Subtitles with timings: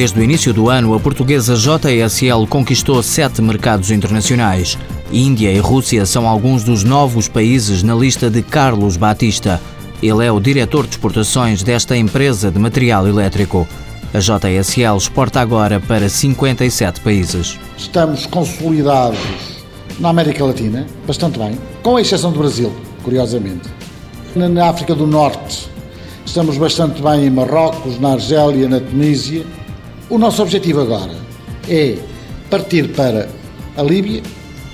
[0.00, 4.78] Desde o início do ano, a portuguesa JSL conquistou sete mercados internacionais.
[5.12, 9.60] Índia e Rússia são alguns dos novos países na lista de Carlos Batista.
[10.02, 13.68] Ele é o diretor de exportações desta empresa de material elétrico.
[14.14, 17.58] A JSL exporta agora para 57 países.
[17.76, 19.18] Estamos consolidados
[19.98, 22.72] na América Latina, bastante bem, com a exceção do Brasil,
[23.02, 23.68] curiosamente.
[24.34, 25.68] Na África do Norte,
[26.24, 29.44] estamos bastante bem em Marrocos, na Argélia, na Tunísia
[30.10, 31.12] o nosso objetivo agora
[31.68, 31.96] é
[32.50, 33.28] partir para
[33.76, 34.22] a Líbia,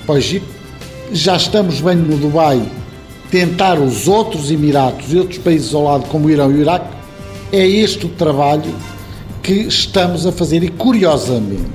[0.07, 0.47] para o Egito.
[1.13, 2.61] Já estamos bem no Dubai,
[3.31, 6.97] tentar os outros Emiratos e outros países ao lado, como o Irão e o Iraque.
[7.53, 8.75] É este o trabalho
[9.43, 11.71] que estamos a fazer e, curiosamente,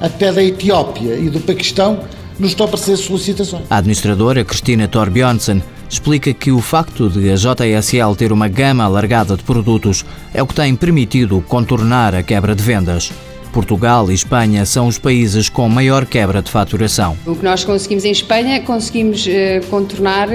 [0.00, 2.00] até da Etiópia e do Paquistão
[2.38, 3.64] nos estão a aparecer solicitações.
[3.68, 9.36] A administradora Cristina Torbjörnsen explica que o facto de a JSL ter uma gama alargada
[9.36, 13.12] de produtos é o que tem permitido contornar a quebra de vendas.
[13.52, 17.16] Portugal e Espanha são os países com maior quebra de faturação.
[17.24, 20.28] O que nós conseguimos em Espanha, conseguimos eh, contornar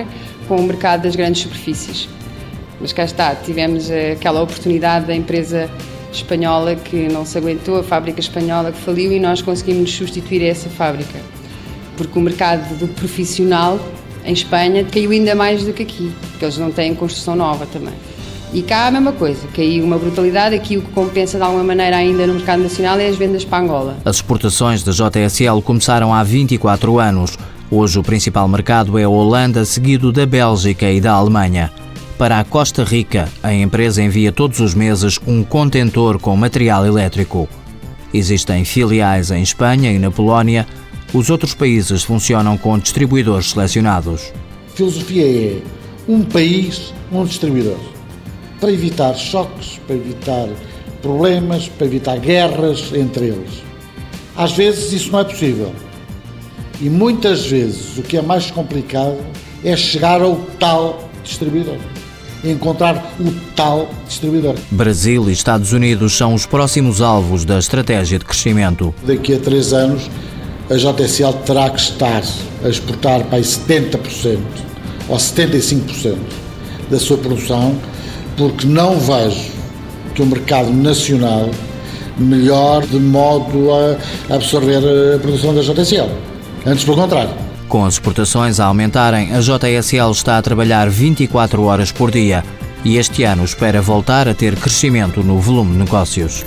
[0.48, 2.10] com o mercado das grandes superfícies.
[2.80, 5.70] Mas cá está, tivemos eh, aquela oportunidade da empresa
[6.12, 10.70] espanhola que não se aguentou, a fábrica espanhola que faliu e nós conseguimos substituir essa
[10.70, 11.20] fábrica.
[11.96, 13.80] Porque o mercado do profissional
[14.26, 17.94] em Espanha caiu ainda mais do que aqui, porque eles não têm construção nova também.
[18.54, 20.54] E cá a mesma coisa, caiu uma brutalidade.
[20.56, 23.64] Aqui o que compensa de alguma maneira ainda no mercado nacional é as vendas para
[23.64, 23.98] Angola.
[24.04, 27.38] As exportações da JSL começaram há 24 anos.
[27.70, 31.72] Hoje o principal mercado é a Holanda, seguido da Bélgica e da Alemanha.
[32.18, 37.48] Para a Costa Rica, a empresa envia todos os meses um contentor com material elétrico.
[38.14, 40.68] Existem filiais em Espanha e na Polónia,
[41.14, 44.32] os outros países funcionam com distribuidores selecionados.
[44.72, 45.62] A filosofia é
[46.08, 47.78] um país, um distribuidor.
[48.60, 50.48] Para evitar choques, para evitar
[51.02, 53.64] problemas, para evitar guerras entre eles.
[54.36, 55.74] Às vezes isso não é possível.
[56.80, 59.18] E muitas vezes o que é mais complicado
[59.64, 61.78] é chegar ao tal distribuidor.
[62.44, 64.56] Encontrar o tal distribuidor.
[64.72, 68.96] Brasil e Estados Unidos são os próximos alvos da estratégia de crescimento.
[69.06, 70.10] Daqui a três anos
[70.72, 72.24] a JSL terá que estar
[72.64, 74.40] a exportar para aí 70%
[75.10, 76.18] ou 75%
[76.90, 77.76] da sua produção,
[78.38, 79.52] porque não vejo
[80.16, 81.50] que o mercado nacional
[82.18, 86.10] melhore de modo a absorver a produção da JSL.
[86.66, 87.34] Antes, pelo contrário.
[87.68, 92.44] Com as exportações a aumentarem, a JSL está a trabalhar 24 horas por dia
[92.84, 96.44] e este ano espera voltar a ter crescimento no volume de negócios.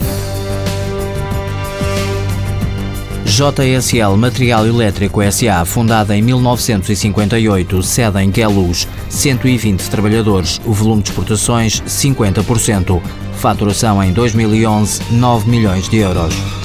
[3.35, 11.11] JSL Material Elétrico SA, fundada em 1958, sede em Queluz, 120 trabalhadores, o volume de
[11.11, 13.03] exportações 50%,
[13.33, 16.64] faturação em 2011 9 milhões de euros.